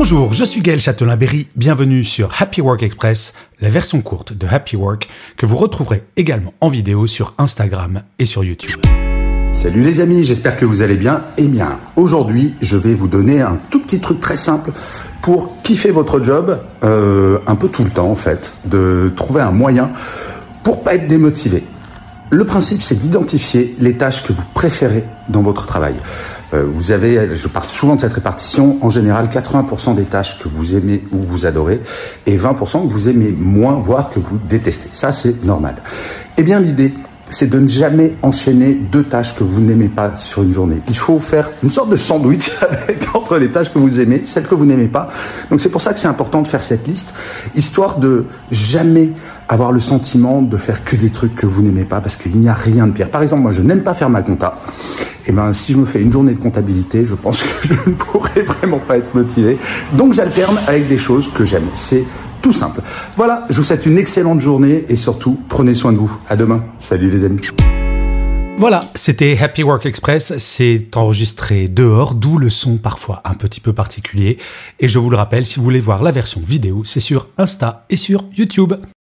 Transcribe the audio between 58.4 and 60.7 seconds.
vraiment pas être motivé. Donc, j'alterne